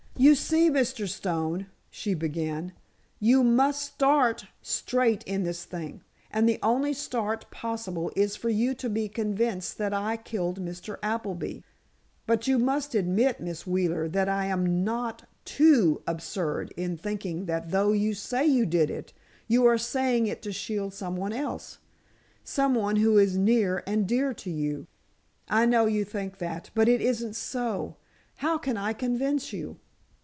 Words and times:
"You 0.17 0.35
see, 0.35 0.69
Mr. 0.69 1.07
Stone," 1.07 1.65
she 1.89 2.13
began, 2.13 2.73
"you 3.19 3.43
must 3.43 3.81
start 3.81 4.45
straight 4.61 5.23
in 5.23 5.41
this 5.41 5.65
thing. 5.65 6.03
And 6.29 6.47
the 6.47 6.59
only 6.61 6.93
start 6.93 7.49
possible 7.49 8.11
is 8.15 8.35
for 8.35 8.49
you 8.49 8.75
to 8.75 8.87
be 8.89 9.09
convinced 9.09 9.79
that 9.79 9.95
I 9.95 10.17
killed 10.17 10.59
Mr. 10.61 10.99
Appleby." 11.01 11.61
"But 12.27 12.45
you 12.47 12.59
must 12.59 12.93
admit, 12.93 13.39
Miss 13.39 13.65
Wheeler, 13.65 14.07
that 14.09 14.29
I 14.29 14.45
am 14.45 14.83
not 14.83 15.27
too 15.43 16.03
absurd 16.05 16.71
in 16.77 16.97
thinking 16.97 17.45
that 17.47 17.71
though 17.71 17.91
you 17.91 18.13
say 18.13 18.45
you 18.45 18.67
did 18.67 18.91
it, 18.91 19.13
you 19.47 19.65
are 19.65 19.77
saying 19.79 20.27
it 20.27 20.43
to 20.43 20.51
shield 20.51 20.93
some 20.93 21.15
one 21.15 21.33
else—some 21.33 22.75
one 22.75 22.97
who 22.97 23.17
is 23.17 23.37
near 23.37 23.81
and 23.87 24.05
dear 24.05 24.35
to 24.35 24.51
you." 24.51 24.85
"I 25.49 25.65
know 25.65 25.87
you 25.87 26.05
think 26.05 26.37
that—but 26.37 26.87
it 26.87 27.01
isn't 27.01 27.35
so. 27.35 27.95
How 28.35 28.59
can 28.59 28.77
I 28.77 28.93
convince 28.93 29.51
you?" 29.51 29.77